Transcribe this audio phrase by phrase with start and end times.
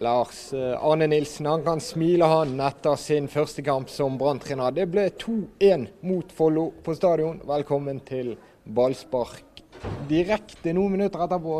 [0.00, 4.72] Lars eh, Arne Nilsen han kan smile han etter sin første kamp som Brann-trener.
[4.72, 7.42] Det ble 2-1 mot Follo på stadion.
[7.44, 8.30] Velkommen til
[8.64, 9.60] ballspark
[10.08, 11.58] direkte noen minutter etterpå.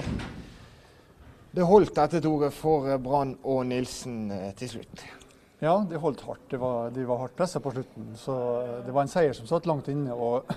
[1.52, 5.04] Det holdt dette, toget for Brann og Nilsen eh, til slutt.
[5.60, 6.46] Ja, de holdt hardt.
[6.48, 8.14] De var, de var hardt pressa på slutten.
[8.16, 8.38] Så
[8.86, 10.16] det var en seier som satt langt inne.
[10.16, 10.48] og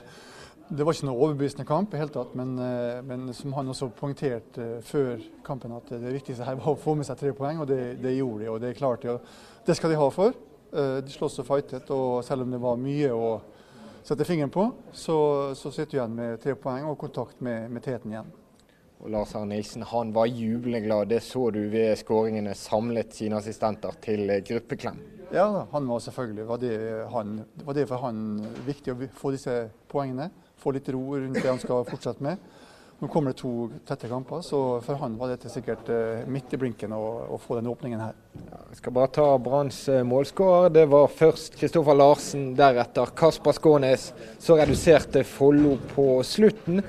[0.73, 3.91] det var ikke noe overbevisende kamp, i hele tatt, men, eh, men, som han også
[3.97, 7.61] poengterte eh, før kampen, at det viktigste her var å få med seg tre poeng,
[7.61, 8.49] og det, det gjorde de.
[8.49, 9.17] og Det er klart, ja,
[9.67, 10.37] det skal de ha for.
[10.73, 13.33] Eh, de slåss og fightet, og selv om det var mye å
[14.03, 15.17] sette fingeren på, så,
[15.55, 18.31] så sitter du igjen med tre poeng og kontakt med, med teten igjen.
[19.03, 21.09] Og Lars Arne Nilsen han var jublende glad.
[21.11, 22.53] Det så du ved skåringene.
[22.55, 25.01] Samlet sine assistenter til gruppeklem.
[25.33, 26.45] Ja, han var selvfølgelig.
[26.47, 26.77] Var det,
[27.11, 27.33] han,
[27.67, 28.21] var det for han
[28.63, 29.57] viktig å få disse
[29.91, 30.29] poengene?
[30.63, 32.41] Få litt ro rundt det han skal fortsette med.
[33.03, 36.59] Nå kommer det to tette kamper, så for han var dette sikkert eh, midt i
[36.61, 38.13] blinken å, få den åpningen her.
[38.45, 40.71] Ja, jeg skal bare ta Branns eh, målskårer.
[40.71, 44.05] Det var først Kristoffer Larsen, deretter Kasper Skånes.
[44.39, 46.79] Så reduserte Follo på slutten.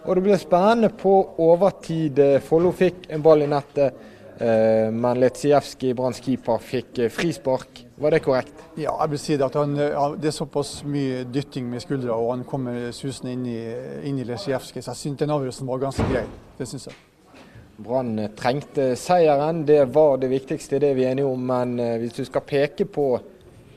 [0.00, 2.18] Og det ble spennende på overtid.
[2.48, 4.02] Follo fikk en ball i nettet.
[4.40, 7.84] Eh, men Letsijevskij, Branns keeper, fikk frispark.
[8.00, 8.62] Var det korrekt?
[8.80, 9.44] Ja, jeg vil si det.
[9.44, 13.58] at han, Det er såpass mye dytting med skuldra, og han kommer susende inn i,
[14.08, 14.80] inn i Lesjevskij.
[14.80, 16.22] Så jeg syns den avgjørelsen var ganske grei.
[16.56, 16.96] Det syns jeg.
[17.80, 21.44] Brann trengte seieren, det var det viktigste, det er vi enige om.
[21.52, 23.06] Men eh, hvis du skal peke på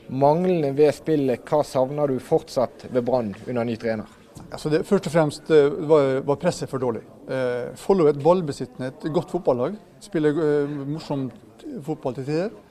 [0.08, 4.08] manglene ved spillet, hva savner du fortsatt ved Brann under ny trener?
[4.48, 5.52] Altså det, først og fremst
[5.84, 7.04] var, var presset for dårlig.
[7.28, 9.76] Eh, Follo er et ballbesittende, et godt fotballag.
[10.00, 12.62] Spiller eh, morsomt fotball til tider.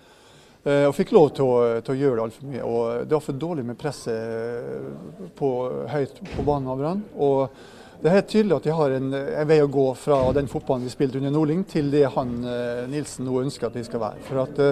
[0.64, 2.64] Eh, og fikk lov til å, til å gjøre det altfor mye.
[2.64, 5.50] Og det var for dårlig med presset eh, på,
[5.92, 7.02] høyt på banen av Brann.
[7.20, 7.58] Og
[8.00, 10.88] det er helt tydelig at de har en, en, vei å gå fra den fotballen
[10.88, 14.24] de spilte under Nordling, til det han eh, Nilsen nå ønsker at de skal være.
[14.30, 14.64] For at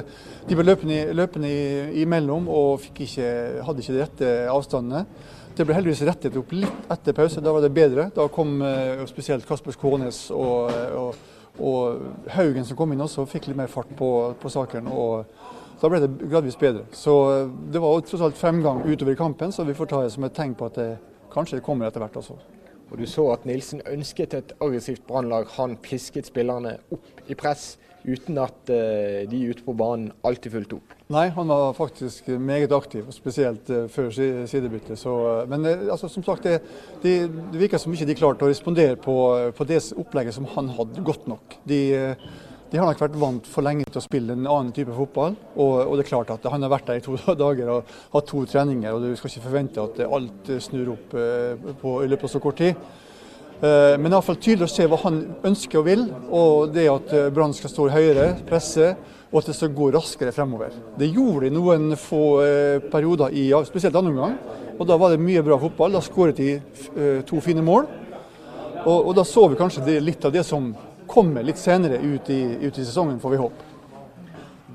[0.48, 1.52] De ble løpende, løpende
[2.00, 3.28] imellom og ikke,
[3.68, 5.06] hadde ikke de rette avstandene.
[5.58, 7.44] Det ble heldigvis rettet opp litt etter pause.
[7.44, 8.08] Da var det bedre.
[8.16, 8.62] Da kom
[9.12, 13.92] spesielt Kasper Skånes og, og, og, Haugen som kom inn også, fikk litt mer fart
[14.00, 14.88] på, på saken.
[14.88, 16.86] og Da ble det gradvis bedre.
[16.94, 20.14] Så uh, det var tross alt fremgang utover i kampen, så vi får ta det
[20.14, 20.90] som et tegn på at det
[21.34, 22.38] kanskje kommer etter hvert også.
[22.92, 25.48] Og Du så at Nilsen ønsket et aggressivt brannlag.
[25.56, 30.78] Han pisket spillerne opp i press uten at uh, de ute på banen alltid fulgte
[30.78, 30.94] opp.
[31.12, 35.02] Nei, han var faktisk meget aktiv, spesielt uh, før sidebyttet.
[35.50, 36.62] Men altså, som sagt, det,
[37.02, 37.16] det,
[37.54, 39.18] det virker som ikke de klarte å respondere på,
[39.58, 41.58] på, det opplegget som han hadde, godt nok.
[41.66, 41.82] De,
[42.72, 45.36] de har nok vært vant for lenge til å spille en annen type fotball.
[45.58, 48.30] Og, og, det er klart at han har vært der i to dager og hatt
[48.32, 52.36] to treninger, og du skal ikke forvente at alt snur opp på, i løpet av
[52.36, 52.80] så kort tid.
[53.62, 57.28] Eh, men iallfall tydelig å se hva han ønsker og vil, og det at eh,
[57.34, 58.88] Brann skal stå høyere, presse,
[59.30, 60.74] og at det skal gå raskere fremover.
[60.98, 64.34] Det gjorde de noen få eh, perioder, i, spesielt andre omgang.
[64.82, 65.94] Og da var det mye bra fotball.
[65.94, 67.86] Da skåret de to fine mål.
[68.82, 70.72] Og, og da så vi kanskje det, litt av det som
[71.12, 73.68] kommer litt senere ut i, ut i sesongen, får vi håpe.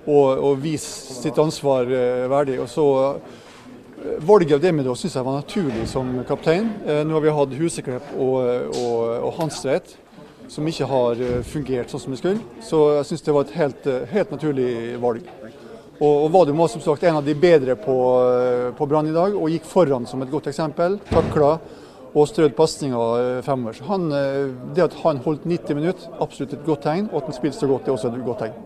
[0.06, 2.60] og, og viste sitt ansvar eh, verdig.
[2.62, 6.70] Og så eh, Valget av Demidov syns jeg var naturlig som kaptein.
[6.86, 8.38] Eh, nå har vi hatt Huseklepp og,
[8.78, 9.96] og, og Hanstveit,
[10.52, 12.62] som ikke har fungert sånn som de skulle.
[12.64, 14.70] Så jeg syns det var et helt, helt naturlig
[15.02, 15.26] valg.
[15.96, 17.98] Og, og Vadum var som sagt en av de bedre på,
[18.78, 21.00] på Brann i dag, og gikk foran som et godt eksempel.
[21.10, 21.56] Takla
[22.16, 23.82] og strødd pasninger fremover.
[23.90, 24.08] Han,
[24.76, 27.10] det at han holdt 90 minutter, absolutt et godt tegn.
[27.12, 28.58] Og at han spilte så godt, det er også et godt tegn.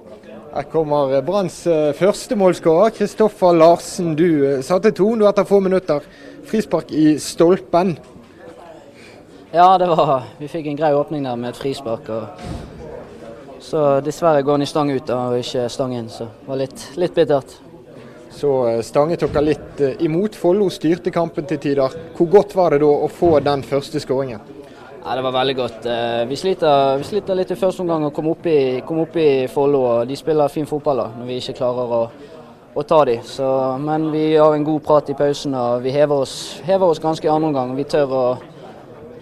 [0.50, 4.16] Her kommer Branns eh, første målskårer, Kristoffer Larsen.
[4.18, 6.02] Du eh, satte tonen etter få minutter.
[6.50, 7.94] Frispark i stolpen.
[9.52, 12.10] Ja, det var Vi fikk en grei åpning der med et frispark.
[12.10, 16.48] og Så dessverre går han i stang ut da, og ikke stang inn, så det
[16.48, 17.56] var litt, litt bittert.
[18.30, 20.38] Så eh, stanget dere litt eh, imot.
[20.38, 21.98] Follo styrte kampen til tider.
[22.16, 24.40] Hvor godt var det da å få den første skåringen?
[25.04, 25.86] Ja, det var veldig godt.
[25.90, 29.18] Eh, vi sliter, vi sliter litt i første omgang å komme opp i, komme opp
[29.18, 30.04] i Follo.
[30.06, 32.04] De spiller fin fotball da, når vi ikke klarer å,
[32.78, 33.26] å ta dem.
[33.26, 33.50] Så,
[33.82, 36.38] men vi har en god prat i pausen og vi hever oss,
[36.70, 37.74] hever oss ganske i andre omgang.
[37.80, 38.24] Vi tør, å,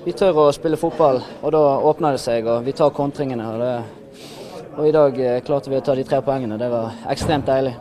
[0.06, 2.48] vi tør å spille fotball, og da åpner det seg.
[2.48, 3.48] og Vi tar kontringene.
[3.50, 6.60] Og, det, og I dag klarte vi å ta de tre poengene.
[6.60, 7.76] Det var ekstremt deilig.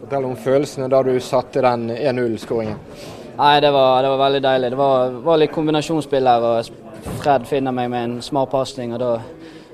[0.00, 2.78] Fortell om følelsene da du satte den 1-0-skåringen.
[3.36, 4.70] Nei, det var, det var, veldig deilig.
[4.72, 6.44] Det var, var litt kombinasjonsspill her.
[6.48, 9.12] og Fred finner meg med en smart pasning, og da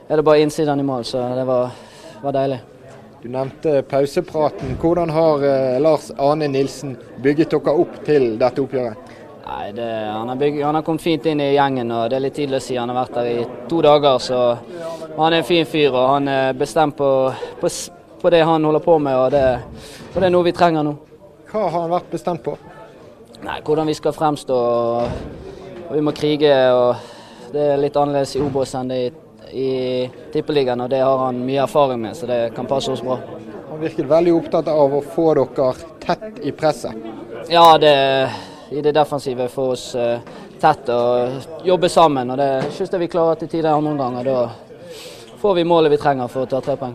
[0.08, 1.04] er det bare innsiden i mål.
[1.06, 1.70] Så det var,
[2.24, 2.58] var deilig.
[3.22, 4.74] Du nevnte pausepraten.
[4.82, 9.11] Hvordan har eh, Lars Arne Nilsen bygget dere opp til dette oppgjøret?
[9.42, 12.24] Nei, det, han, har bygget, han, har kommet fint inn i gjengen, og det er
[12.26, 12.76] litt tidlig å si.
[12.78, 14.42] Han har vært der i to dager, så
[15.16, 15.90] han er en fin fyr.
[15.90, 17.08] og Han er bestemt på,
[17.60, 17.70] på,
[18.22, 19.16] på det han holder på med.
[19.18, 19.46] og det
[20.12, 20.92] og det er noe vi trenger nå.
[21.48, 22.54] Hva har han vært bestemt på?
[23.42, 24.56] Nei, Hvordan vi skal fremstå.
[24.56, 26.54] og Vi må krige.
[26.72, 29.10] og Det er litt annerledes i Obos enn det i,
[29.62, 29.70] i
[30.32, 33.18] Tippeligaen, og det har han mye erfaring med, så det kan passe oss bra.
[33.70, 36.96] Han virket veldig opptatt av å få dere tett i presset?
[37.48, 37.92] Ja, det,
[38.72, 40.18] i det defensive få oss uh,
[40.60, 42.34] tett og jobbe sammen.
[42.34, 44.28] og Det synes jeg vi klarer til tider andre ganger.
[44.28, 46.94] Da får vi målet vi trenger for å ta tre poeng.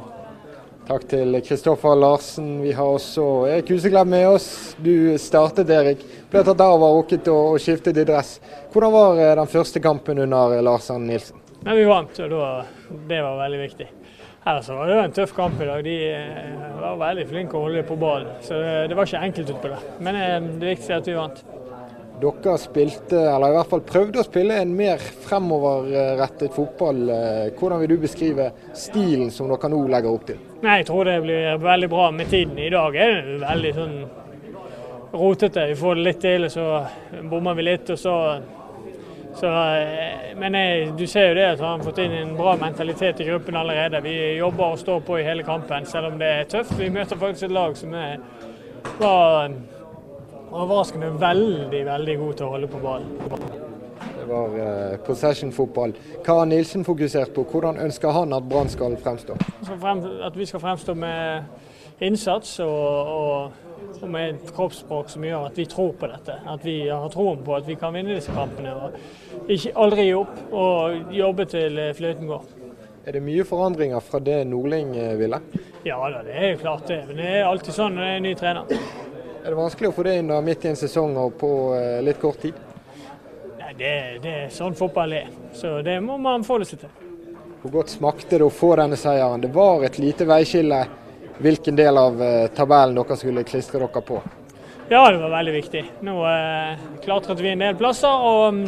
[0.88, 2.62] Takk til Kristoffer Larsen.
[2.63, 4.45] Vi har også Erik Huseklepp med oss.
[4.79, 6.06] Du startet, Erik.
[6.31, 8.38] Ble tatt av og rukket å skifte i dress.
[8.71, 11.44] Hvordan var eh, den første kampen under Larsen Nilsen?
[11.65, 12.47] Nei, vi vant, og da,
[13.09, 13.89] det var veldig viktig.
[14.47, 15.83] Ellers var det en tøff kamp i dag.
[15.83, 18.31] De eh, var veldig flinke å holde på ballen.
[18.47, 19.83] Så det var ikke enkelt utpå det.
[20.07, 21.44] Men eh, det viktigste er at vi vant.
[22.18, 27.04] Dere spilte, eller i hvert fall prøvde å spille en mer fremoverrettet fotball.
[27.60, 30.40] Hvordan vil du beskrive stilen som dere nå legger opp til?
[30.64, 32.58] Jeg tror det blir veldig bra med tiden.
[32.58, 34.00] I dag er det veldig sånn
[35.12, 35.68] rotete.
[35.68, 36.66] Vi får det litt til, så
[37.30, 37.94] bommer vi litt.
[37.94, 38.16] og så,
[39.38, 39.54] så
[40.42, 43.30] Men jeg, du ser jo det at han har fått inn en bra mentalitet i
[43.30, 44.02] gruppen allerede.
[44.02, 46.78] Vi jobber og står på i hele kampen, selv om det er tøft.
[46.80, 48.18] Vi møter faktisk et lag som er,
[48.98, 49.52] var
[50.51, 53.13] overraskende veldig, veldig god til å holde på ballen.
[54.17, 55.94] Det var uh, possession-fotball.
[56.25, 57.45] Hva har Nilsen fokusert på?
[57.51, 59.38] Hvordan ønsker han at Brann skal fremstå?
[60.27, 63.51] At vi skal fremstå med innsats og, og,
[64.01, 66.38] og, med et kroppsspråk som gjør at vi tror på dette.
[66.47, 68.75] At vi har troen på at vi kan vinne disse kampene.
[68.75, 72.53] og ikke Aldri gi opp og jobbe til fløyten går.
[73.07, 75.39] Er det mye forandringer fra det Nordling eh, ville?
[75.88, 77.05] Ja da, det er jo klart det.
[77.07, 79.05] Men det er alltid sånn når det er en ny trener.
[79.47, 82.01] Er det vanskelig å få det inn da, midt i en sesong og på uh,
[82.03, 82.57] litt kort tid?
[83.55, 86.91] Nei, det, det er sånn fotball er, så det må man forholde seg til.
[87.61, 89.45] Hvor godt smakte det å få denne seieren?
[89.45, 90.81] Det var et lite veiskille
[91.39, 94.19] hvilken del av uh, tabellen dere skulle klistre dere på?
[94.91, 95.88] Ja, det var veldig viktig.
[96.03, 98.11] Nå eh, klatret vi en del plasser.
[98.11, 98.63] og um,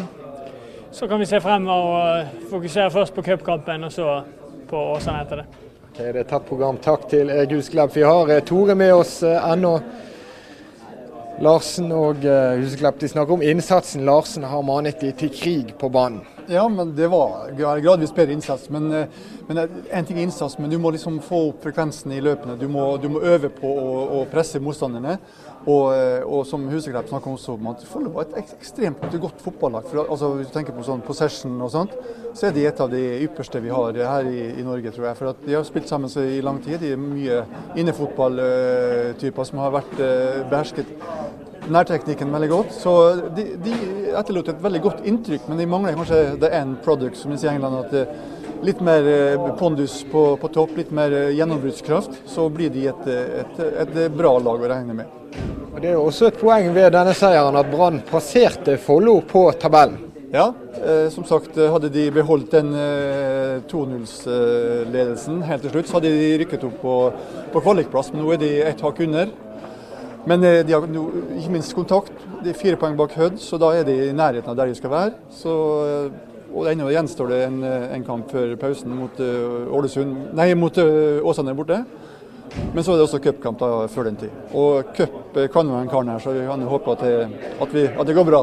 [0.95, 4.21] Så kan vi se frem og fokusere først på cupkampen, og så
[4.71, 5.49] på Åsane etter det.
[5.89, 6.79] Okay, det er tatt program.
[6.79, 7.91] Takk til Guds Gleb.
[7.95, 9.81] Vi har Tore med oss ennå.
[11.39, 15.88] Larsen og uh, Huseklepp de snakker om innsatsen Larsen har manet de til krig på
[15.88, 16.25] banen.
[16.50, 18.69] Ja, men det var gradvis bedre innsats.
[18.74, 22.15] Men, eh, men eh, en ting er innsats, men du må liksom få opp frekvensen
[22.15, 22.56] i løpene.
[22.57, 25.19] Du må, du må øve på å, å presse motstanderne.
[25.69, 25.91] Og,
[26.24, 29.91] og som Huseklepp snakker også om, at Follo var et ekstremt godt fotballag.
[30.08, 31.93] Altså, hvis du tenker på sånn possession og sånt,
[32.34, 35.19] så er de et av de ypperste vi har her i, i Norge, tror jeg.
[35.19, 36.79] For at de har spilt sammen i lang tid.
[36.81, 37.43] De er mye
[37.77, 39.98] innefotballtyper som har vært
[40.50, 40.96] behersket
[41.73, 42.73] nærteknikken veldig godt.
[42.75, 42.95] Så
[43.35, 43.77] de, de,
[44.19, 47.53] etterlot et veldig godt inntrykk, men de mangler kanskje the end product, som de sier
[47.53, 47.85] i England.
[47.85, 52.17] at eh, Litt mer eh, pondus på, på topp, litt mer eh, gjennombruddskraft.
[52.27, 53.07] Så blir de et,
[53.45, 55.15] et, et bra lag å regne med.
[55.69, 60.09] Og Det er også et poeng ved denne seieren at Brann passerte Follo på tabellen.
[60.29, 66.11] Ja, eh, som sagt hadde de beholdt den eh, 2-0-ledelsen helt til slutt, så hadde
[66.13, 66.97] de rykket opp på,
[67.55, 68.11] på kvalikplass.
[68.13, 69.31] Men nå er de ett hakk under.
[70.25, 72.11] Men eh, de har ikke minst kontakt.
[72.43, 74.77] De er fire poeng bak Hødd, så da er de i nærheten av der de
[74.77, 75.15] skal være.
[75.33, 80.51] Så, eh, og ennå gjenstår det en, eh, en, kamp før pausen mot Ålesund, nei,
[80.57, 81.83] mot Åsane borte.
[82.73, 83.59] Men så er det også cupkamp
[83.93, 84.31] før den tid.
[84.57, 87.83] Og cup kan jo en karen her, så vi kan håpe at det, at, vi,
[87.85, 88.41] at det går bra.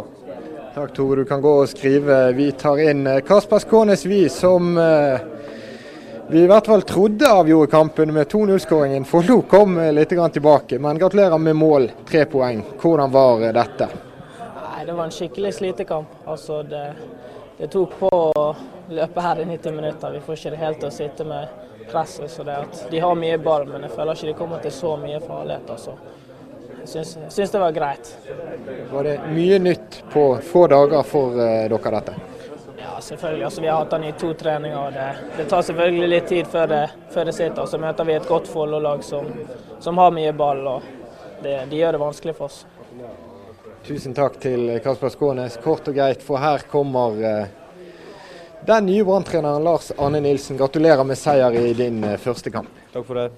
[0.76, 2.20] Takk Tore, du kan gå og skrive.
[2.36, 4.76] Vi tar inn Kasper Skånes, vi, som
[6.28, 9.04] vi i hvert fall trodde avgjorde kampen med 2-0-skåringen.
[9.04, 12.64] Follo kom litt tilbake, men gratulerer med mål, tre poeng.
[12.82, 13.88] Hvordan var dette?
[14.56, 16.18] Nei, det var en skikkelig slitekamp.
[16.26, 16.82] Altså, det,
[17.58, 18.46] det, tok på å
[18.90, 20.18] løpe her i 90 minutter.
[20.18, 21.56] Vi får ikke det helt til å sitte med,
[21.92, 22.30] presset.
[22.30, 24.96] så det at De har mye ball, men jeg føler ikke de kommer til så
[24.98, 25.70] mye farlighet.
[25.70, 25.94] Altså.
[26.80, 28.16] Jeg syns, syns det var greit.
[28.90, 32.35] Var det mye nytt på få dager for uh, dere dette?
[32.94, 33.44] Ja, selvfølgelig.
[33.44, 34.78] Altså, vi har hatt han i to treninger.
[34.78, 37.66] og Det, det tar selvfølgelig litt tid før det, før det sitter.
[37.66, 39.26] Så møter vi et godt Follo-lag som,
[39.80, 40.62] som, har mye ball.
[40.66, 40.82] og
[41.42, 42.62] det, De gjør det vanskelig for oss.
[43.86, 45.58] Tusen takk til Kasper Skånes.
[45.64, 47.82] Kort og greit, for her kommer uh,
[48.66, 50.58] den nye branntreneren Lars Arne Nilsen.
[50.58, 52.70] Gratulerer med seier i din uh, første kamp.
[52.94, 53.28] Takk for det.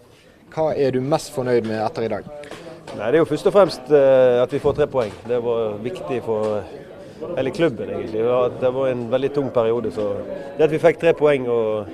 [0.52, 2.28] Hva er du mest fornøyd med etter i dag?
[2.96, 5.12] Nei, Det er jo først og fremst uh, at vi får tre poeng.
[5.28, 6.62] Det var viktig for
[7.36, 8.22] hele klubben, egentlig.
[8.60, 9.90] Det var en veldig tung periode.
[9.92, 10.12] så
[10.58, 11.86] Det at vi fikk tre poeng, og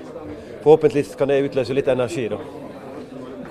[0.62, 2.28] forhåpentligvis kan det utløse litt energi.
[2.28, 2.38] da.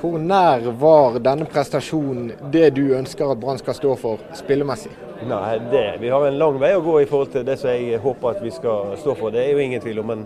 [0.01, 4.91] Hvor nær var denne prestasjonen det du ønsker at Brann skal stå for spillemessig?
[5.27, 8.01] Nei, det, Vi har en lang vei å gå i forhold til det som jeg
[8.03, 9.31] håper at vi skal stå for.
[9.31, 10.11] Det er jo ingen tvil om.
[10.11, 10.25] Men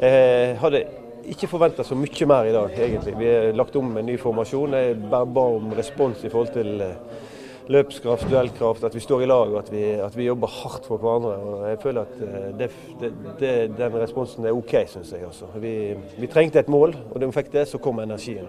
[0.00, 0.82] jeg hadde
[1.28, 3.14] ikke forventa så mye mer i dag, egentlig.
[3.18, 4.74] Vi har lagt om en ny formasjon.
[4.74, 7.27] Jeg bare ba om respons i forhold til eh,
[7.68, 11.00] løpskraft, duellkraft, at vi står i lag og at vi, at vi jobber hardt for
[11.02, 11.34] hverandre.
[11.36, 12.70] Og jeg føler at eh, det,
[13.00, 15.26] det, det, den responsen er OK, syns jeg.
[15.28, 15.50] Også.
[15.60, 15.74] Vi,
[16.16, 18.48] vi, trengte et mål, og da vi fikk det, så kom energien.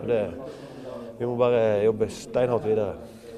[1.20, 2.94] Vi må bare jobbe steinhardt videre.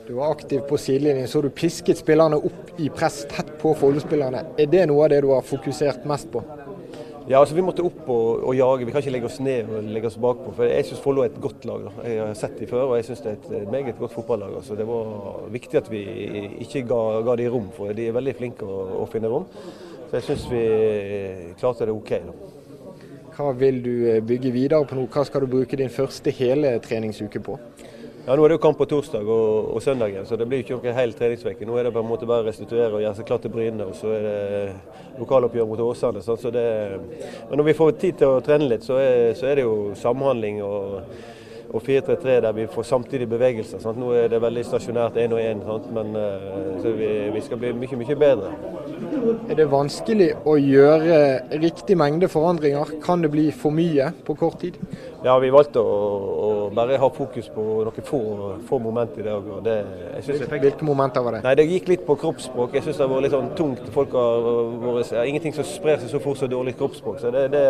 [0.07, 4.41] Du var aktiv på sidelinjen, så du pisket spillerne opp i press tett på Follo-spillerne.
[4.59, 6.41] Er det noe av det du har fokusert mest på?
[7.29, 8.85] Ja, altså Vi måtte opp og, og, jage.
[8.87, 10.53] Vi kan ikke legge oss ned og legge oss bakpå.
[10.57, 11.85] For Jeg syns Follo er et godt lag.
[11.85, 12.07] Da.
[12.09, 14.55] Jeg har sett dem før, og jeg syns det er et meget godt fotballag.
[14.61, 14.77] Altså.
[14.79, 16.01] Det var viktig at vi
[16.65, 19.45] ikke ga, ga dem rom, for de er veldig flinke å, å finne rom.
[20.09, 20.65] Så jeg syns vi
[21.61, 22.15] klarte det OK.
[22.25, 22.57] Da.
[23.31, 25.05] Hva vil du eh, bygge videre på nå?
[25.13, 27.55] Hva skal du bruke din første hele treningsuke på?
[28.25, 30.75] Ja, Nå er det jo kamp på torsdag og, og søndag, så det blir ikke
[30.77, 31.65] noen hel treningsuke.
[31.65, 33.87] Nå er det på en måte bare å restituere og gjøre seg klar til Bryne,
[33.87, 36.21] og så er det lokaloppgjør mot Åsane.
[36.21, 36.65] Så det,
[37.49, 39.75] men når vi får tid til å trene litt, så er, så er det jo
[39.97, 40.99] samhandling og
[41.71, 43.79] og 4-3-3 der vi får samtidig bevegelser.
[43.79, 43.99] Sant?
[43.99, 45.61] Nå er det veldig stasjonært én og én,
[45.95, 48.51] men uh, vi, vi, skal bli mye, mye bedre.
[49.47, 51.21] Er det vanskelig å gjøre
[51.61, 52.97] riktig mengde forandringer?
[53.03, 54.79] Kan det bli for mye på kort tid?
[55.21, 55.97] Ja, vi valgte å,
[56.41, 58.21] å bare ha fokus på noen få,
[58.65, 59.49] få moment i dag.
[59.65, 59.75] Det,
[60.25, 60.55] fikk...
[60.63, 61.43] Hvilke momenter var det?
[61.45, 62.73] Nei, Det gikk litt på kroppsspråk.
[62.73, 63.83] Jeg syns det har vært litt sånn tungt.
[63.93, 64.47] Folk har
[64.81, 67.21] vært, ingenting som sprer seg så fort som dårlig kroppsspråk.
[67.21, 67.65] Så det, det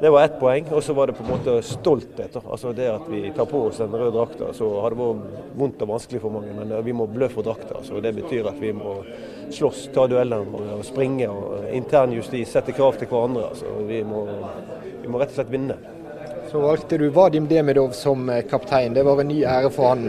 [0.00, 0.66] det var ett poeng.
[0.72, 2.36] Og så var det på en måte stolthet.
[2.42, 4.50] Altså det at vi tar på oss den røde drakta.
[4.56, 7.82] Så har det vært vondt og vanskelig for mange, men vi må blø for drakta.
[7.86, 8.96] Så det betyr at vi må
[9.54, 11.28] slåss, ta dueller og springe.
[11.30, 13.52] og Intern justis, sette krav til hverandre.
[13.60, 14.26] Så vi, må,
[15.02, 15.78] vi må rett og slett vinne.
[16.54, 18.94] Så valgte du Vadim Demidov som kaptein.
[18.94, 20.04] Det var en ny ære for han.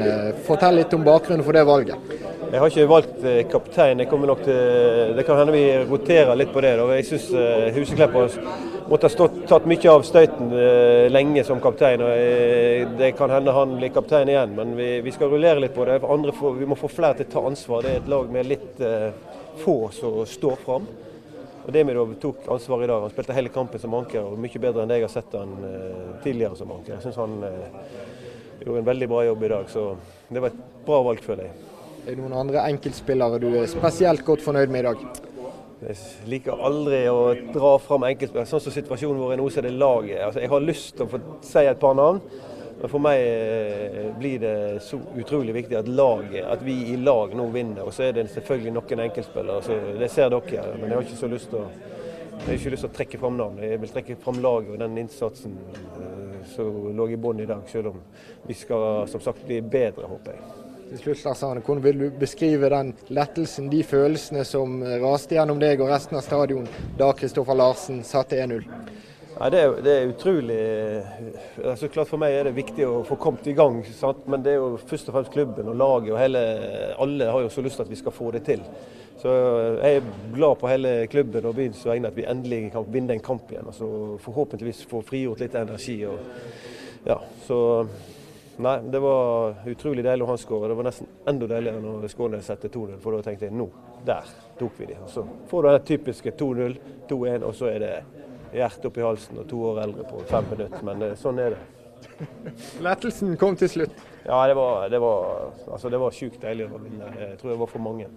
[0.46, 2.12] Fortell litt om bakgrunnen for det valget.
[2.52, 4.04] Jeg har ikke valgt kaptein.
[4.04, 6.76] Jeg nok til, det kan hende vi roterer litt på det.
[6.78, 6.86] Da.
[7.00, 7.32] Jeg syns
[7.80, 8.14] Huseklepp
[8.92, 12.04] måtte ha tatt mye av støyten eh, lenge som kaptein.
[12.06, 15.74] og eh, Det kan hende han blir kaptein igjen, men vi, vi skal rullere litt
[15.74, 15.98] på det.
[16.06, 17.82] Får, vi må få flere til å ta ansvar.
[17.82, 19.10] Det er et lag med litt eh,
[19.64, 20.86] få som står fram.
[21.66, 23.02] Og Demidov tok ansvar i dag.
[23.02, 25.54] Han spilte hele kampen som anker, og mye bedre enn det jeg har sett han
[25.66, 26.94] eh, tidligere som anker.
[26.94, 27.78] Jeg syns han eh,
[28.62, 29.86] gjorde en veldig bra jobb i dag, så
[30.30, 31.72] det var et bra valg, føler jeg.
[32.06, 35.08] Er det noen andre enkeltspillere du er spesielt godt fornøyd med i dag?
[35.86, 37.22] Jeg liker aldri å
[37.54, 38.50] dra fram enkeltspillere.
[38.50, 40.22] Sånn som situasjonen vår nå, så er det laget.
[40.22, 42.22] Altså, jeg har lyst til å få si et par navn.
[42.82, 47.36] Men for meg eh, blir det så utrolig viktig at laget, at vi i lag
[47.38, 47.86] nå vinner.
[47.88, 49.64] Og så er det selvfølgelig noen enkeltspillere.
[49.64, 51.70] Så det ser dere, men jeg har ikke så lyst til å,
[52.52, 53.64] lyst til å trekke fram navn.
[53.64, 57.64] Jeg vil trekke fram laget og den innsatsen eh, som lå i bunnen i dag.
[57.72, 58.04] Selv om
[58.46, 60.46] vi skal som sagt bli bedre, håper jeg.
[60.86, 65.58] Til slutt, Lars Arne, Hvordan vil du beskrive den lettelsen, de følelsene som raste gjennom
[65.64, 66.68] deg og resten av stadion
[67.00, 68.68] da Kristoffer Larsen satte 1-0?
[69.40, 70.58] Ja, det, er, det, er, utrolig
[71.60, 73.82] altså Klart For meg er det viktig å få kommet i gang.
[73.98, 74.24] Sant?
[74.32, 76.44] Men det er jo først og fremst klubben og laget og hele,
[77.04, 78.64] alle har jo så lyst til at vi skal få det til.
[79.20, 79.34] Så
[79.82, 83.24] Jeg er glad på hele klubben og byens vegne at vi endelig kan vinne en
[83.28, 83.68] kamp igjen.
[83.68, 85.98] Altså Forhåpentligvis få frigjort litt energi.
[86.08, 86.20] Og,
[87.08, 87.62] ja, så
[88.56, 90.70] Nei, det var utrolig deilig å ha skåre.
[90.72, 93.66] Det var nesten enda deiligere når Skånes setter 2-0, for da tenkte jeg nå,
[94.08, 94.96] der tok vi de.
[95.04, 96.78] Og så får du den typiske 2-0,
[97.10, 97.92] 2-1, og så er det
[98.56, 100.84] hjertet opp i halsen og to år eldre på fem minutter.
[100.88, 101.64] Men eh, sånn er det.
[102.86, 104.02] Lettelsen kom til slutt?
[104.26, 107.12] Ja, det var, det var, altså, det var sjukt deilig å vinne.
[107.20, 108.10] Jeg tror det var for mange.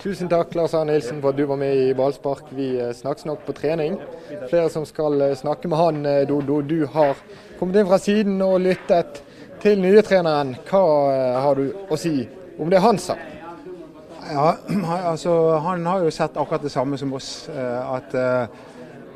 [0.00, 2.52] Tusen takk Lars Arne Nilsen for at du var med i Ballspark.
[2.56, 3.98] Vi eh, snakkes nok på trening.
[4.50, 6.60] Flere som skal eh, snakke med han, Dodo.
[6.64, 7.18] Du har
[7.58, 9.20] kommet inn fra siden og lyttet
[9.60, 10.54] til nye treneren.
[10.70, 10.86] Hva
[11.44, 12.24] har du å si
[12.60, 13.18] om det han sa?
[14.30, 14.54] Ja,
[15.10, 15.34] altså,
[15.66, 17.48] han har jo sett akkurat det samme som oss.
[17.52, 18.69] At uh,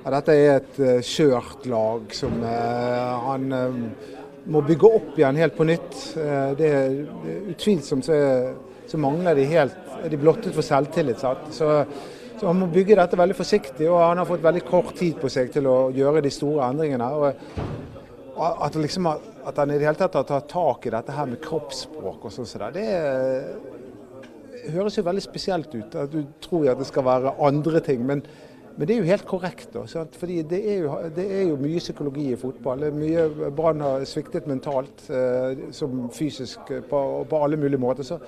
[0.05, 3.79] ja, dette er et uh, skjørt lag som uh, han uh,
[4.53, 5.95] må bygge opp igjen helt på nytt.
[6.59, 6.97] det er
[7.49, 8.17] utvilsomt så,
[8.85, 9.79] så, mangler de helt
[10.13, 11.23] De blottet for selvtillit.
[11.23, 15.17] Så, så, han må bygge dette veldig forsiktig, og han har fått veldig kort tid
[15.17, 17.09] på seg til å gjøre de store endringene.
[17.17, 21.33] Og at, liksom, at han i det hele tatt har tatt tak i dette her
[21.33, 22.85] med kroppsspråk og sånn, så det
[24.77, 25.97] høres jo veldig spesielt ut.
[25.97, 28.05] at Du tror at det skal være andre ting.
[28.05, 28.27] men
[28.75, 29.69] men det er jo helt korrekt.
[29.75, 30.17] Da, sant?
[30.19, 32.89] Fordi det er, jo, det er, jo, mye psykologi i fotball.
[32.97, 37.01] Mye Brann har sviktet mentalt eh, som fysisk eh, på,
[37.31, 38.07] på, alle mulige måter.
[38.07, 38.19] Så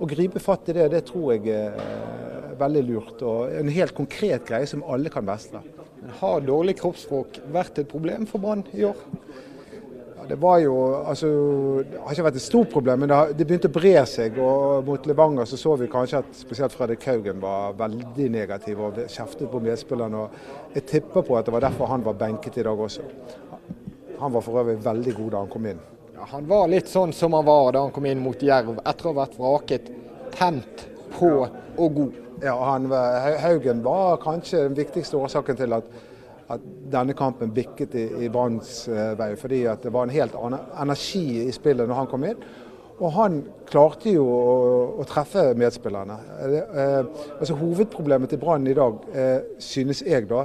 [0.00, 3.26] å gripe fatt i det, det tror jeg er veldig lurt.
[3.26, 5.64] Og en helt konkret greie som alle kan mestre.
[6.20, 9.02] Har dårlig kroppsspråk vært et problem for Brann i år?
[10.30, 11.26] Det var jo altså,
[11.82, 14.36] Det har ikke vært et stort problem, men det, har, det begynte å bre seg.
[14.38, 19.00] og Mot Levanger så så vi kanskje at spesielt Fredrik Haugen var veldig negativ og
[19.10, 20.20] kjeftet på medspillerne.
[20.24, 23.08] og Jeg tipper på at det var derfor han var benket i dag også.
[24.20, 25.82] Han var for øvrig veldig god da han kom inn.
[26.14, 29.08] Ja, han var litt sånn som han var da han kom inn mot Jerv, etter
[29.08, 29.90] å ha vært vraket.
[30.36, 32.22] Tent, på og god.
[32.44, 32.86] Ja, han,
[33.42, 35.90] Haugen var kanskje den viktigste årsaken til at
[36.50, 39.32] at denne kampen bikket i, i Branns eh, vei.
[39.38, 42.42] Fordi det var en helt annen energi i spillet når han kom inn.
[43.00, 43.38] Og han
[43.68, 44.50] klarte jo å,
[45.00, 46.18] å treffe medspillerne.
[46.44, 47.00] Eh,
[47.38, 50.44] altså Hovedproblemet til Brann i dag, eh, synes jeg da,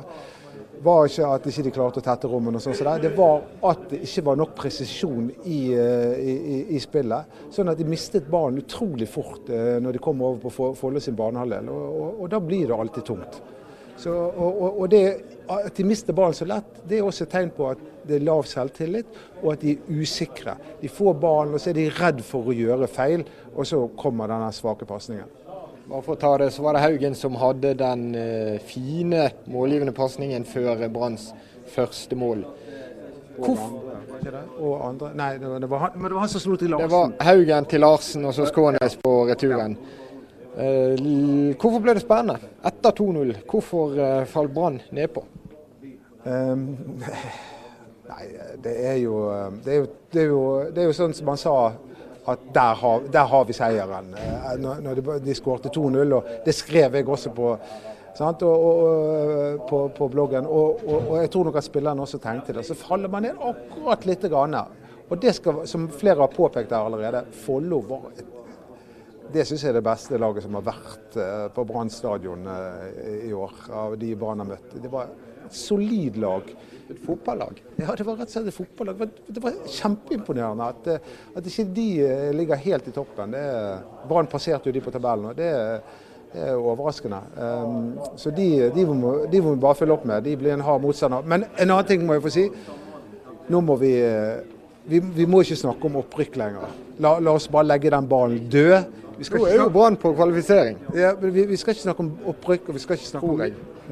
[0.85, 3.87] var ikke at de ikke klarte å tette rommene, og sånn så det var at
[3.91, 7.41] det ikke var nok presisjon i, eh, i, i, spillet.
[7.53, 11.17] Sånn at de mistet ballen utrolig fort eh, når de kom over på Follo sin
[11.17, 11.71] banehalvdel.
[11.71, 13.41] Og, og, og, da blir det alltid tungt.
[13.97, 15.03] Så, og, og, det,
[15.47, 18.25] At de mister ballen så lett, det er også et tegn på at det er
[18.25, 19.07] lav selvtillit,
[19.41, 20.55] og at de er usikre.
[20.81, 23.25] De får ballen, og så er de redd for å gjøre feil,
[23.55, 25.31] og så kommer denne svake pasningen.
[25.85, 29.93] Bare for å ta det, så var det Haugen som hadde den uh, fine målgivende
[29.93, 31.31] pasningen før Branns
[31.73, 32.45] første mål.
[33.37, 33.81] Hvorfor?
[34.59, 35.11] og andre.
[35.13, 36.87] Nei, det var, han, men det var han som slo til Larsen.
[36.87, 39.75] Det var Haugen til Larsen og så Skånes på returen.
[39.77, 40.04] Ja.
[40.55, 43.33] Eh, hvorfor ble det spennende etter 2-0?
[43.49, 45.23] Hvorfor eh, falt Brann nedpå?
[46.23, 46.61] Um,
[48.11, 48.21] nei,
[48.63, 51.27] det er, jo, eh, det, er jo, det, er jo, det er jo sånn som
[51.27, 51.55] man sa
[52.25, 54.15] at der har, der har vi seieren.
[54.61, 59.81] Når, når de, de skårte 2-0, og det skrev jeg også på, og, og, på,
[59.93, 60.47] på bloggen.
[60.47, 62.63] Og, og, jeg tror nok at spillerne også tenkte det.
[62.65, 64.57] Så faller man ned akkurat lite grann.
[65.05, 68.25] Og det skal, som flere har påpekt her allerede, Follo var et
[69.33, 73.25] det syns jeg er det beste laget som har vært eh, på Brann stadion eh,
[73.29, 74.77] i år, av de Brann har møtt.
[74.81, 75.11] Det var
[75.45, 76.49] et solid lag.
[76.85, 77.59] Et fotballag?
[77.81, 79.03] Ja, det var rett og slett et fotballag.
[79.25, 81.87] Det var kjempeimponerende at, eh, at ikke de
[82.37, 83.37] ligger helt i toppen.
[84.09, 85.31] Brann passerte jo de på tabellen.
[85.33, 85.53] og det
[86.35, 87.15] det er overraskende.
[87.39, 90.25] Um, så de, de, må, de, må, vi bare følge opp med.
[90.25, 91.23] De blir en hard motstander.
[91.23, 92.43] Men en annen ting må jeg få si.
[93.47, 93.93] Nå må vi
[94.85, 96.73] vi, vi må ikke snakke om opprykk lenger.
[97.01, 99.04] La, la, oss bare legge den ballen død.
[99.15, 100.77] Nå er jo Brann på kvalifisering.
[100.95, 102.69] Ja, men vi, vi, skal ikke snakke om opprykk.
[102.69, 103.43] og vi skal ikke snakke om...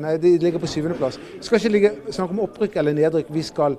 [0.03, 1.19] Nei, De ligger på syvendeplass.
[1.37, 3.29] Vi skal ikke ligge, snakke om opprykk eller nedrykk.
[3.33, 3.77] Vi skal,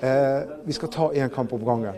[0.00, 1.96] eh, vi skal ta én kamp om gangen.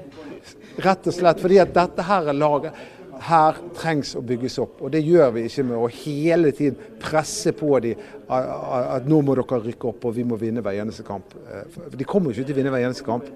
[0.85, 2.87] Rett og slett fordi at dette her er laget
[3.19, 4.79] her trengs å bygges opp.
[4.83, 7.99] Og det gjør vi ikke med å hele tiden presse på dem
[8.31, 11.35] at nå må dere rykke opp og vi må vinne hver eneste kamp.
[11.75, 13.27] For de kommer jo ikke til å vinne hver eneste kamp.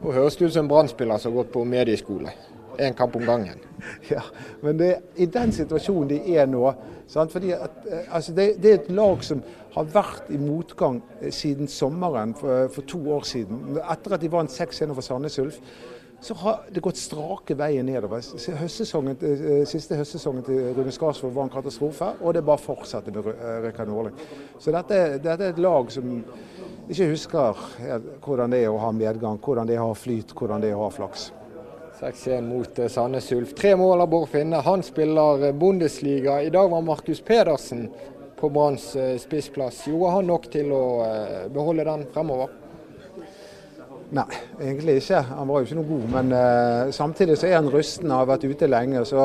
[0.00, 2.32] Nå høres det ut som en brann som har gått på medieskole
[2.78, 3.60] én kamp om gangen.
[4.08, 4.22] Ja,
[4.62, 6.72] men det i den situasjonen de er nå.
[7.08, 9.42] Fordi at, eh, altså det, det, er et lag som
[9.74, 13.76] har vært i motgang eh, siden sommeren for, for to år siden.
[13.82, 15.60] Etter at de vant 6-1 over Sandnes Ulf,
[16.24, 18.24] så har det gått strake veien nedover.
[18.62, 23.30] Høstsesongen, eh, siste høstsesongen til Rune Skarsvold var en katastrofe, og det bare fortsetter med
[23.66, 24.16] Rikard Norling.
[24.58, 26.10] Så dette, dette, er et lag som
[26.88, 27.64] ikke husker
[28.24, 30.80] hvordan det er å ha medgang, hvordan det er å ha flyt, hvordan det er
[30.80, 31.32] å ha flaks.
[32.00, 33.54] 6-1 mot eh, Sandnes Ulf.
[33.54, 34.56] Tre mål av Bård Finne.
[34.56, 36.42] Han spiller eh, Bundesliga.
[36.42, 37.90] I dag var Markus Pedersen
[38.40, 39.86] på Branns eh, spissplass.
[39.86, 40.84] Gjorde han nok til å
[41.54, 42.52] beholde den fremover?
[44.14, 44.26] Nei,
[44.60, 45.22] egentlig ikke.
[45.30, 46.06] Han var jo ikke noe god.
[46.12, 49.00] Men uh, samtidig så er han rusten og har vært ute lenge.
[49.08, 49.24] Så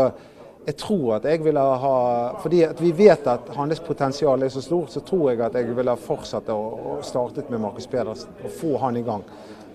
[0.65, 1.93] jeg tror at jeg ville ha
[2.41, 5.75] Fordi at vi vet at hans potensial er så stort, så tror jeg at jeg
[5.77, 9.25] ville ha fortsatt å startet med Markus Pedersen og få han i gang.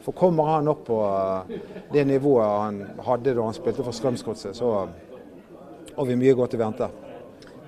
[0.04, 1.56] For kommer han opp på eh,
[1.92, 4.72] det nivået han hadde da han spilte for Strømsgodset, så
[5.96, 6.88] har vi mye godt i vente.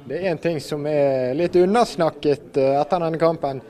[0.07, 3.63] Det er en ting som er litt unnarsnakket eh, etter denne kampen,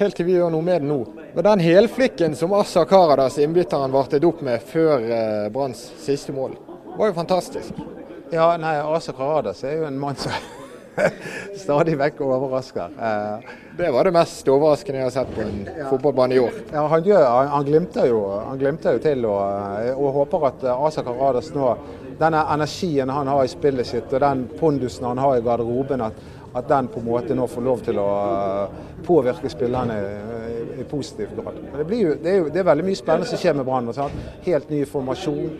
[0.00, 0.98] helt til vi gjør noe med det nå.
[1.32, 6.58] Og Den helflikken som Assa Karadas, innbytteren, vartet opp med før eh, Branns siste mål,
[6.96, 7.78] var jo fantastisk.
[8.32, 10.34] Ja, nei, Asa Karadas er jo en mann som
[11.64, 12.94] stadig vekk overrasker.
[13.08, 15.88] Eh, det var det mest overraskende jeg har sett på en ja.
[15.90, 16.60] fotballbane i år.
[16.72, 21.04] Ja, han, gjør, han, glimter jo, han glimter jo til og, og håper at Asa
[21.06, 21.72] Karadas nå
[22.22, 26.18] denne energien han har i spillet sitt og den pondusen han har i garderoben, at,
[26.54, 28.10] at den på en måte nå får lov til å
[29.06, 29.96] påvirke spillerne
[30.78, 31.58] i positiv grad.
[31.72, 33.90] Det, jo, det, er jo, det, er veldig mye spennende som skjer med Brann.
[34.44, 35.50] Helt ny formasjon,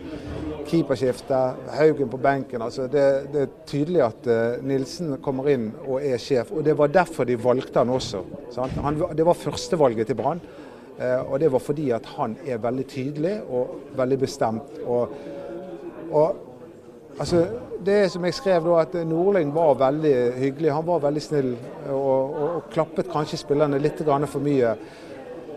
[0.67, 1.39] keeperskifte,
[1.77, 2.61] Haugen på benken.
[2.61, 6.51] Altså det, det, er tydelig at uh, Nilsen kommer inn og er sjef.
[6.51, 8.23] og Det var derfor de valgte han også.
[8.83, 10.41] Han, det var førstevalget til Brann.
[10.93, 14.81] Uh, og det var fordi at han er veldig tydelig og veldig bestemt.
[14.85, 15.15] og,
[16.11, 16.49] og
[17.19, 17.45] Altså,
[17.85, 20.71] det som jeg skrev da, at Nordling var veldig hyggelig.
[20.73, 21.51] Han var veldig snill
[21.91, 24.71] og, og, og klappet kanskje spillerne litt for mye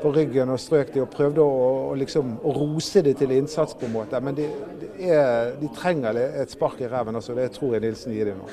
[0.03, 3.77] på ryggen og strøk de og prøvde å, å, liksom, å rose de til innsats
[3.79, 4.21] på en måte.
[4.23, 4.47] Men de,
[4.81, 7.35] de, er, de trenger et spark i ræven Altså.
[7.35, 8.51] det tror jeg Nilsen gir dem nå.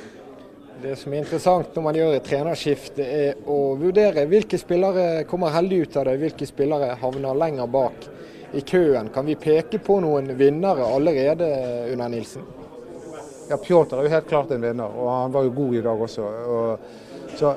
[0.83, 5.53] Det som er interessant når man gjør et trenerskifte, er å vurdere hvilke spillere kommer
[5.55, 8.09] heldig ut av det, hvilke spillere havner lenger bak
[8.53, 9.07] i køen.
[9.13, 11.47] Kan vi peke på noen vinnere allerede
[11.93, 12.43] under Nilsen?
[13.49, 16.03] Ja, Pjotr er jo helt klart en vinner, og han var jo god i dag
[16.07, 16.27] også.
[16.57, 16.85] Og,
[17.37, 17.53] så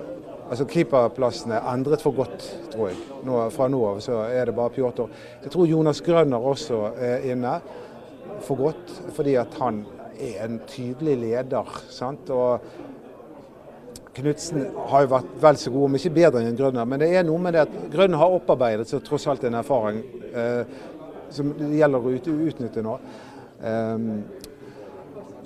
[0.46, 2.98] Altså Keeperplassen er endret for godt, tror jeg.
[3.26, 5.10] Nå, fra nå av så er det bare Pjotr.
[5.42, 7.56] Jeg tror Jonas Grønner også er inne
[8.46, 9.82] for godt, fordi at han
[10.14, 11.80] er en tydelig leder.
[11.90, 12.30] sant?
[12.30, 12.60] Og
[14.16, 16.86] Knutsen har jo vært vel så god, om ikke bedre enn Grønner.
[16.88, 19.98] Men det er noe med det at Grønner har opparbeidet seg tross alt en erfaring
[20.30, 20.62] eh,
[21.34, 22.14] som det gjelder å
[22.46, 22.94] utnytte nå.
[23.56, 24.06] Um,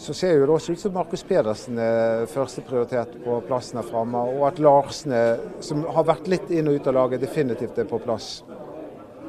[0.00, 4.46] så ser det også ut som Markus Pedersen er førsteprioritet på plassen her framme, og
[4.48, 5.12] at Larsen,
[5.60, 8.38] som har vært litt inn og ut av laget, definitivt er på plass.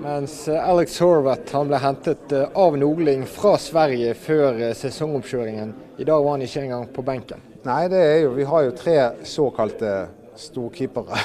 [0.01, 5.73] Mens eh, Alex Horvath han ble hentet eh, av Nogling fra Sverige før eh, sesongoppkjøringen.
[6.01, 7.43] I dag var han ikke engang på benken.
[7.67, 8.95] Nei, det er jo, vi har jo tre
[9.29, 9.91] såkalte
[10.41, 11.19] storkeepere.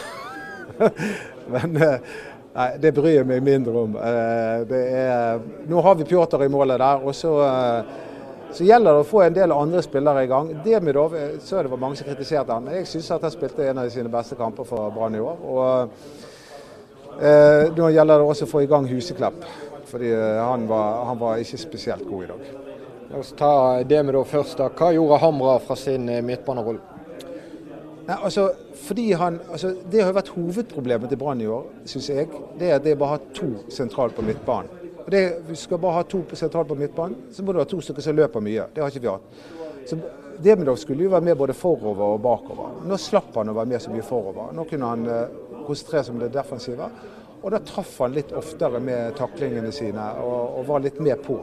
[1.54, 3.96] Men nei, det bryr jeg meg mindre om.
[3.96, 7.00] Er, nå har vi Pjotr i målet der.
[7.00, 7.32] og så
[8.52, 10.52] så gjelder det å få en del andre spillere i gang.
[10.64, 12.68] Demidov så det var mange som kritiserte han.
[12.72, 15.42] Jeg syns at han spilte en av sine beste kamper for Brann i år.
[15.50, 15.70] Og
[17.20, 19.42] eh, Nå gjelder det også å få i gang Huseklepp,
[19.90, 22.46] fordi eh, han var, han var ikke spesielt god i dag.
[23.10, 23.52] La oss ta
[23.86, 24.58] Demidov først.
[24.58, 24.70] da.
[24.70, 26.94] Hva gjorde Hamra fra sin eh, midtbanerolle?
[28.06, 28.50] Nei, altså,
[28.86, 32.28] fordi han, altså, Det har vært hovedproblemet til Brann i år, syns jeg.
[32.58, 34.75] Det er at det bare har to sentralt på midtbanen.
[35.06, 37.78] Og det, vi skal bare ha to sentralt på midtbanen, så må du ha to
[37.78, 38.64] stykker som løper mye.
[38.74, 39.44] Det har ikke vi hatt.
[39.86, 39.98] Så
[40.42, 42.80] Demidov skulle jo være med både forover og bakover.
[42.90, 44.50] Nå slapp han å være med så mye forover.
[44.56, 46.90] Nå kunne han uh, konsentrere seg om det defensive.
[47.38, 51.38] Og da traff han litt oftere med taklingene sine og, og var litt med på.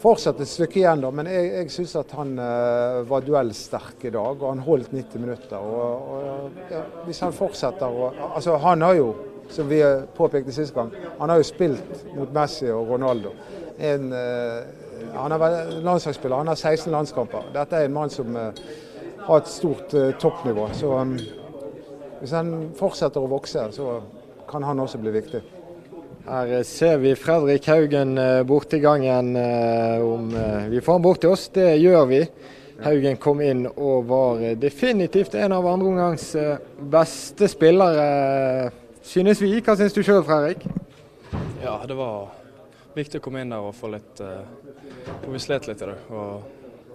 [0.00, 4.14] Fortsatt et stykke igjen, da, men jeg, jeg syns at han uh, var duellsterk i
[4.18, 4.42] dag.
[4.42, 5.62] Og han holdt 90 minutter.
[5.62, 9.12] Og, og ja, hvis han fortsetter å Altså, han har jo
[9.50, 9.82] som vi
[10.16, 13.32] påpekte sist gang, han har jo spilt mot Messi og Ronaldo.
[13.80, 17.50] En, uh, han er landslagsspiller, han har 16 landskamper.
[17.54, 18.50] Dette er en mann som uh,
[19.26, 20.68] har et stort uh, toppnivå.
[20.76, 21.16] Så um,
[22.20, 23.96] hvis han fortsetter å vokse, så
[24.50, 25.40] kan han også bli viktig.
[26.26, 28.12] Her ser vi Fredrik Haugen
[28.46, 29.32] borti gangen.
[30.04, 30.26] Om
[30.68, 32.20] vi får han bort til oss, det gjør vi.
[32.84, 36.26] Haugen kom inn og var definitivt en av andreomgangs
[36.92, 38.04] beste spillere
[39.02, 39.52] synes vi.
[39.60, 40.64] Hva syns du sjøl, Fredrik?
[41.62, 42.30] Ja, det var
[42.96, 44.42] viktig å komme inn der og få litt uh,
[45.28, 45.88] vi slet litt i.
[46.10, 46.42] Og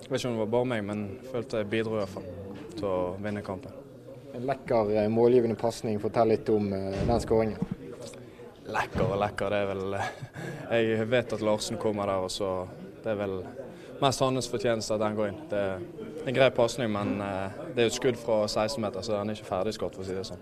[0.02, 2.14] jeg vet ikke om det var bare meg, men jeg følte jeg bidro i hvert
[2.16, 2.26] fall
[2.76, 3.76] til å vinne kampen.
[4.36, 6.00] En lekker uh, målgivende pasning.
[6.04, 7.76] Fortell litt om uh, den skåringen.
[8.66, 9.96] Lekker og lekker, det er vel
[10.74, 12.66] Jeg vet at Larsen kommer der, og så
[13.04, 13.36] Det er vel
[14.02, 15.38] mest hans fortjeneste at den går inn.
[15.52, 19.14] Det er en grei pasning, men det er jo et skudd fra 16 meter, så
[19.14, 20.42] den er ikke ferdigskåret, for å si det sånn.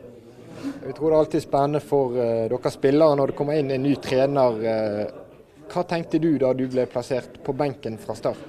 [0.83, 3.83] Jeg tror det er alltid spennende for uh, dere spillere når det kommer inn en
[3.83, 4.59] ny trener.
[4.63, 5.23] Uh,
[5.73, 8.39] hva tenkte du da du ble plassert på benken fra start?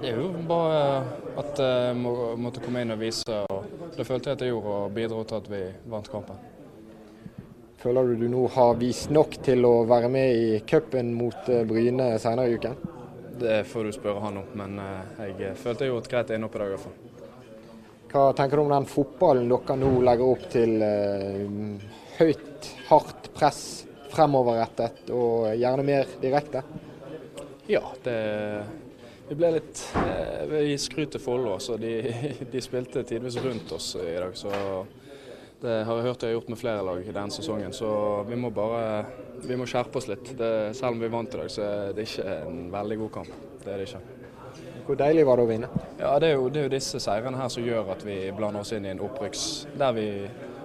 [0.00, 1.02] Det er jo bare
[1.40, 3.42] at jeg må, måtte komme inn og vise.
[3.52, 5.60] og Det følte jeg at jeg gjorde, og bidro til at vi
[5.92, 6.38] vant kampen.
[7.80, 11.62] Føler du du nå har vist nok til å være med i cupen mot eh,
[11.68, 12.76] Bryne senere i uken?
[13.40, 14.76] Det får du spørre han om, men
[15.16, 17.09] jeg følte jeg gjorde et greit innhopp i dag i hvert fall.
[18.10, 20.72] Hva tenker du om den fotballen dere nå legger opp til?
[20.82, 23.60] Eh, høyt, hardt press,
[24.10, 26.64] fremoverrettet og gjerne mer direkte?
[27.70, 28.16] Ja, det,
[29.28, 31.54] vi ble litt eh, Vi skryter Follo.
[31.62, 31.94] Så de,
[32.52, 34.34] de spilte tidvis rundt oss i dag.
[34.34, 34.50] Så
[35.62, 37.70] det har jeg hørt de har gjort med flere lag i denne sesongen.
[37.76, 37.92] Så
[38.26, 39.04] vi må bare
[39.46, 40.34] vi må skjerpe oss litt.
[40.34, 43.38] Det, selv om vi vant i dag, så er det ikke en veldig god kamp.
[43.62, 44.19] Det er det ikke.
[44.90, 45.68] Hvor deilig var det å vinne?
[46.00, 48.64] Ja, det er, jo, det er jo disse seirene her som gjør at vi blander
[48.64, 49.44] oss inn i en opprykks
[49.78, 50.06] der vi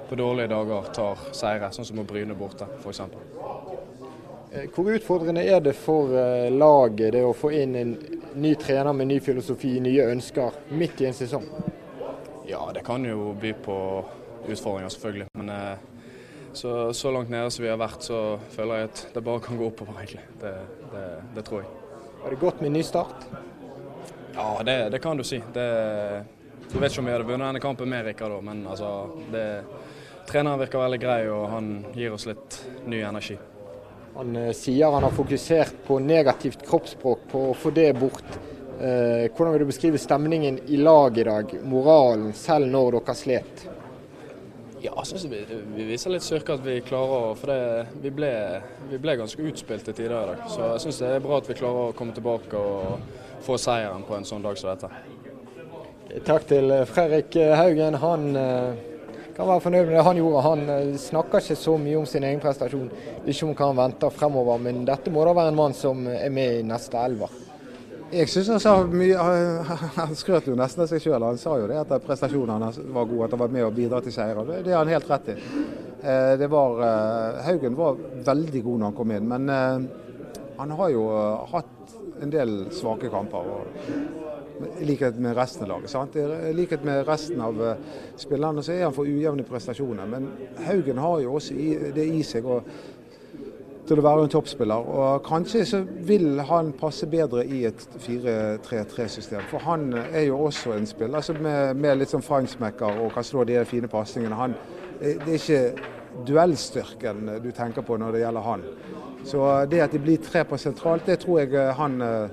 [0.10, 3.04] på dårlige dager tar seire, sånn som å Bryne borte f.eks.
[3.06, 7.94] Eh, hvor utfordrende er det for eh, laget det å få inn en
[8.42, 11.46] ny trener med ny filosofi, nye ønsker, midt i en sesong?
[12.50, 13.80] Ja, det kan jo by på
[14.48, 15.34] utfordringer, selvfølgelig.
[15.38, 15.90] Men eh,
[16.50, 19.62] så, så, langt nede som vi har vært, så føler jeg at det bare kan
[19.62, 20.26] gå oppover, egentlig.
[20.42, 20.62] Det,
[20.96, 21.76] det, det tror jeg.
[22.26, 23.30] Var det godt med ny start?
[24.36, 25.41] Ja, det, det kan du si.
[25.54, 25.65] Det,
[26.71, 28.89] jeg vet ikke om vi hadde vunnet denne kampen med Rikard, men altså,
[29.32, 29.45] det,
[30.28, 32.58] treneren virker veldig grei og han gir oss litt
[32.89, 33.38] ny energi.
[34.15, 38.38] Han eh, sier han har fokusert på negativt kroppsspråk, på å få det bort.
[38.80, 43.65] Eh, hvordan vil du beskrive stemningen i lag i dag, moralen, selv når dere slet?
[44.86, 45.39] Ja, jeg synes vi,
[45.78, 48.30] vi viser litt styrke at vi klarer å For det, vi, ble,
[48.91, 50.43] vi ble ganske utspilt til tider i dag.
[50.52, 54.06] Så jeg syns det er bra at vi klarer å komme tilbake og få seieren
[54.08, 54.89] på en sånn dag som dette.
[56.26, 57.98] Takk til Fredrik Haugen.
[58.00, 58.84] Han eh,
[59.36, 60.43] kan være fornøyd med det han gjorde.
[60.45, 62.88] Han eh, snakker ikke så mye om sin egen prestasjon,
[63.26, 64.62] ikke om hva han venter fremover.
[64.63, 67.41] Men dette må da være en mann som er med i neste elver.
[68.13, 69.24] Jeg syns han sa mye
[70.00, 71.26] Han skrøt jo nesten av seg sjøl.
[71.26, 74.02] Han sa jo det at prestasjonen hans var god, at han var med og bidra
[74.06, 74.39] til seier.
[74.63, 75.38] Det har han helt rett i.
[76.06, 80.76] Eh, det var, eh, Haugen var veldig god når han kom inn, men eh, han
[80.80, 81.06] har jo
[81.52, 81.75] hatt
[82.26, 83.54] en del svake kamper.
[84.80, 85.92] I likhet med resten av laget.
[85.92, 86.16] Sant?
[86.16, 87.60] I likhet med resten av
[88.20, 90.08] spillerne så er han for ujevne prestasjoner.
[90.10, 90.30] Men
[90.68, 91.58] Haugen har jo også
[91.96, 92.46] det i seg.
[92.46, 92.94] og
[93.86, 94.88] til å være en toppspiller.
[94.98, 99.46] Og kanskje så vil han passe bedre i et 4-3-3-system.
[99.52, 103.28] For han er jo også en spiller altså med, med, litt sånn feinschmecker og kan
[103.28, 104.40] slå de fine pasningene.
[104.40, 104.56] Han,
[105.00, 108.66] det er ikke duellstyrken du tenker på når det gjelder han.
[109.26, 112.30] Så det at de blir tre på sentralt, det tror jeg han uh,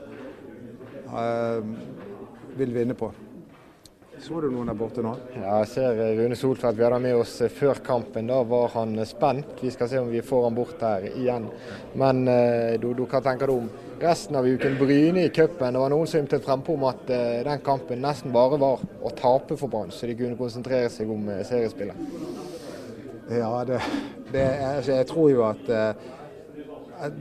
[2.58, 3.08] vil vinne på.
[4.22, 5.16] Så du noen der borte nå?
[5.34, 6.76] Ja, jeg ser Rune Soltvedt.
[6.78, 8.28] Vi hadde med oss før kampen.
[8.30, 9.56] Da var han spent.
[9.64, 11.48] Vi skal se om vi får han bort her igjen.
[11.98, 13.66] Men eh, du, du, hva tenker du om
[13.98, 14.78] resten av uken?
[14.78, 15.74] Bryne i cupen.
[15.74, 19.58] Det var noen som ymtet frempå om at den kampen nesten bare var å tape
[19.58, 22.06] for Brann, så de kunne konsentrere seg om seriespillet.
[23.32, 23.80] Ja, det,
[24.30, 25.70] det er, altså, jeg tror jo at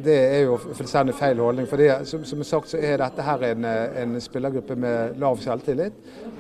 [0.04, 1.68] det er jo fullstendig feil holdning.
[1.68, 5.94] for som, som sagt så er dette her en, en spillergruppe med lav selvtillit.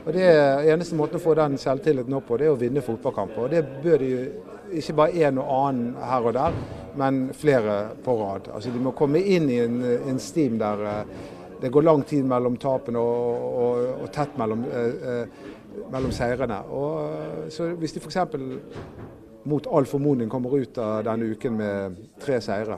[0.05, 0.29] og det
[0.71, 3.43] Eneste måten å få den selvtilliten opp på, det er å vinne fotballkamper.
[3.43, 4.11] og Det bør de
[4.71, 6.57] ikke bare en og annen her og der,
[6.95, 8.51] men flere på rad.
[8.53, 11.15] Altså De må komme inn i en, en stim der eh,
[11.61, 15.49] det går lang tid mellom tapene og, og, og, tett mellom, eh, eh
[15.91, 16.57] mellom seirene.
[16.75, 18.17] Og, så Hvis de f.eks.
[19.47, 22.77] mot all formodning kommer ut av denne uken med tre seire,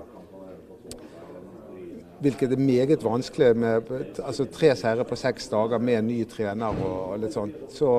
[2.23, 3.91] hvilket er meget vanskelig med
[4.23, 7.59] altså, tre seire på seks dager med en ny trener og litt sånt.
[7.73, 7.91] Så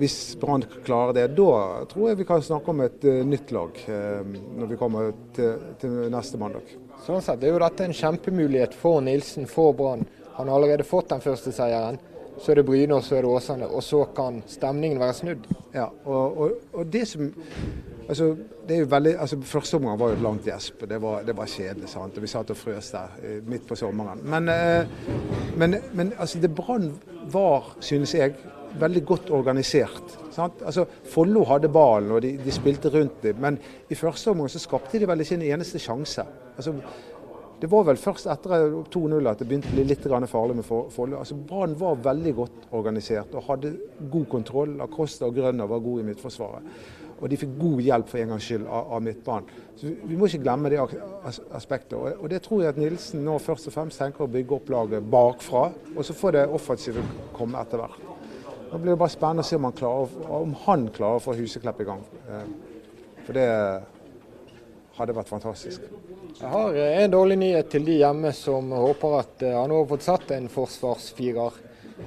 [0.00, 3.82] hvis Brann klarer det, da tror jeg vi kan snakke om et uh, nytt lag
[3.88, 6.70] uh, når vi kommer til, til, neste mandag.
[7.04, 10.06] Sånn sett er jo dette en kjempemulighet for Nilsen, for Brann.
[10.38, 12.00] Han har allerede fått den første seieren.
[12.40, 13.68] Så er det Bryne og så er det Åsane.
[13.68, 15.48] Og så kan stemningen være snudd.
[15.74, 17.28] Ja, og, og, og det som
[18.10, 18.32] Altså,
[18.66, 20.82] det er jo veldig, altså Første omgang var jo et langt gjesp.
[20.90, 21.88] Det var, det var kjedelig.
[21.88, 22.16] sant?
[22.16, 24.24] Og Vi satt og frøs der eh, midt på sommeren.
[24.24, 24.86] Men, eh,
[25.56, 26.90] men, men altså, det Brann
[27.30, 28.34] var, synes jeg,
[28.80, 30.18] veldig godt organisert.
[30.34, 30.62] Sant?
[30.66, 33.58] Altså, Follo hadde ballen og de, de, spilte rundt dem, men
[33.90, 36.26] i første omgang så skapte de vel ikke en eneste sjanse.
[36.56, 36.74] Altså,
[37.60, 41.18] det var vel først etter 2-0 at det begynte å bli litt farlig med Follo.
[41.18, 43.74] Altså, Brann var veldig godt organisert og hadde
[44.10, 44.80] god kontroll.
[44.80, 46.64] Acosta og Grønner var gode i midtforsvaret.
[47.20, 49.58] Og de fikk god hjelp for en gangs skyld av, av midtbanen.
[49.76, 50.80] Så Vi må ikke glemme det
[51.56, 51.96] aspektet.
[51.98, 55.10] Og, det tror jeg at Nilsen nå først og fremst tenker å bygge opp laget
[55.12, 55.66] bakfra.
[55.94, 57.04] Og så får det offensive
[57.36, 58.08] komme etter hvert.
[58.70, 61.34] Nå blir det bare spennende å se om han klarer, om han klarer å få
[61.36, 62.04] Huseklepp i gang.
[62.30, 62.44] Eh,
[63.26, 63.48] for det
[64.96, 65.88] hadde vært fantastisk.
[66.38, 70.06] Jeg har en dårlig nyhet til de hjemme som håper at eh, han har fått
[70.06, 71.58] satt en forsvarsfirer.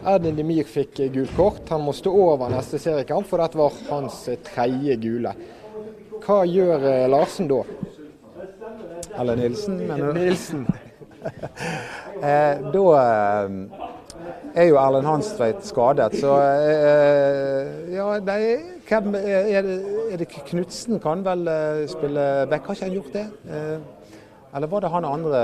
[0.03, 1.65] Erdin Demir fikk gult kort.
[1.69, 5.35] Han må stå over neste seriekamp, for dette var hans tredje gule.
[6.23, 7.63] Hva gjør eh, Larsen da?
[9.19, 10.19] Eller Nilsen, mener du?
[10.19, 10.67] Nilsen.
[12.23, 13.49] eh, da eh,
[14.55, 18.39] er jo Erlend Hanstveit skadet, så eh, Ja, nei,
[18.87, 19.75] hvem er det,
[20.13, 22.69] er det Knutsen kan vel eh, spille back?
[22.69, 23.27] Har ikke han gjort det?
[24.53, 25.39] eller var det han andre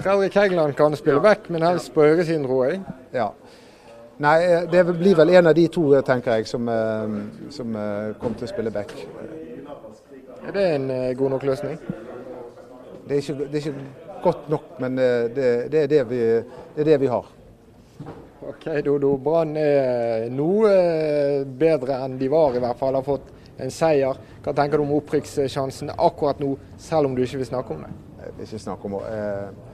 [0.00, 2.78] Fredrik Heggeland kan spille back, men helst på høyresiden, tror jeg.
[3.12, 3.26] Ja.
[4.16, 7.14] Nei, eh, det blir vel en av de to, tenker jeg, som, eh,
[7.50, 8.92] som eh, kommer til å spille back.
[10.44, 10.86] Er det en
[11.18, 11.78] god nok løsning?
[13.08, 16.20] Det er ikke, det er ikke godt nok, men det, det, er det, vi,
[16.76, 17.26] det er det vi har.
[18.44, 19.16] Ok, Dodo.
[19.24, 20.70] Brann er noe
[21.48, 23.00] bedre enn de var, i hvert fall.
[23.00, 24.20] Har fått en seier.
[24.44, 27.94] Hva tenker du om opprykkssjansen akkurat nå, selv om du ikke vil snakke om det?
[28.20, 29.73] Jeg vil ikke snakke om det.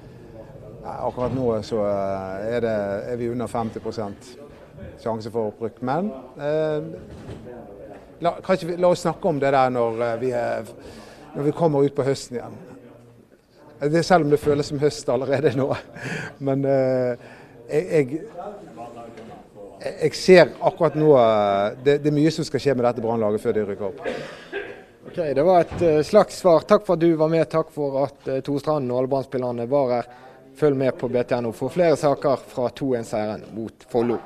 [0.85, 2.77] Akkurat nå så er, det,
[3.13, 3.81] er vi under 50
[5.01, 5.83] sjanse for opprykk.
[5.85, 6.09] Men
[6.41, 6.87] eh,
[8.25, 10.71] la, vi, la, oss snakke om det der når vi, er,
[11.35, 12.57] når vi kommer ut på høsten igjen.
[13.93, 15.69] Det selv om det føles som høst allerede nå.
[16.47, 17.29] Men eh,
[17.71, 18.23] jeg,
[19.85, 21.13] jeg, ser akkurat nå
[21.85, 24.03] det, det, er mye som skal skje med dette Brannlaget før de rykker opp.
[25.11, 26.65] Ok, Det var et slags svar.
[26.69, 27.45] Takk for at du var med.
[27.53, 30.13] Takk for at Torstrand To og alle brann var her.
[30.61, 34.19] Følg med på BTNO for flere saker fra 2-1-seieren mot Follo.